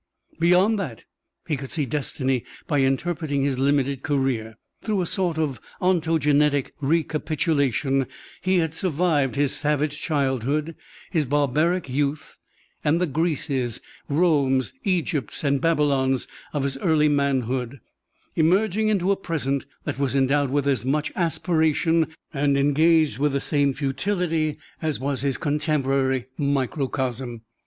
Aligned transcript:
Beyond 0.39 0.79
that, 0.79 1.03
he 1.47 1.55
could 1.55 1.69
see 1.69 1.85
destiny 1.85 2.43
by 2.65 2.79
interpreting 2.79 3.43
his 3.43 3.59
limited 3.59 4.01
career. 4.01 4.55
Through 4.81 5.01
a 5.01 5.05
sort 5.05 5.37
of 5.37 5.61
ontogenetic 5.79 6.71
recapitulation 6.81 8.07
he 8.41 8.57
had 8.57 8.73
survived 8.73 9.35
his 9.35 9.53
savage 9.55 10.01
childhood, 10.01 10.75
his 11.11 11.27
barbaric 11.27 11.87
youth, 11.87 12.35
and 12.83 12.99
the 12.99 13.05
Greeces, 13.05 13.79
Romes, 14.09 14.73
Egypts, 14.83 15.43
and 15.43 15.61
Babylons 15.61 16.27
of 16.51 16.63
his 16.63 16.77
early 16.79 17.07
manhood, 17.07 17.79
emerging 18.35 18.87
into 18.87 19.11
a 19.11 19.15
present 19.15 19.67
that 19.83 19.99
was 19.99 20.15
endowed 20.15 20.49
with 20.49 20.67
as 20.67 20.83
much 20.83 21.11
aspiration 21.15 22.07
and 22.33 22.57
engaged 22.57 23.19
with 23.19 23.33
the 23.33 23.39
same 23.39 23.71
futility 23.71 24.57
as 24.81 24.99
was 24.99 25.21
his 25.21 25.37
contemporary 25.37 26.25
microcosm. 26.39 27.43